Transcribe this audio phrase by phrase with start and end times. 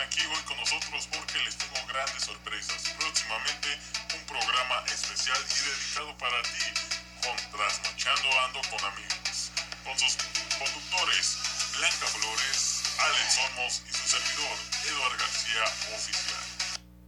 [0.00, 2.82] aquí hoy con nosotros porque les tengo grandes sorpresas.
[2.98, 3.68] Próximamente
[4.14, 6.64] un programa especial y dedicado para ti
[7.22, 9.50] con Trasnochando Ando con Amigos.
[9.84, 10.16] Con sus
[10.58, 11.38] conductores
[11.78, 14.56] Blanca Flores, Alex Olmos y su servidor
[14.86, 15.64] Eduardo García
[15.94, 16.35] Oficial.